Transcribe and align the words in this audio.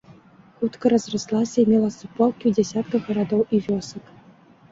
Хутка 0.61 0.85
разраслася 0.93 1.57
і 1.65 1.65
мела 1.71 1.89
суполкі 1.97 2.43
ў 2.51 2.53
дзясятках 2.59 3.01
гарадоў 3.13 3.41
і 3.59 3.63
вёсак. 3.67 4.05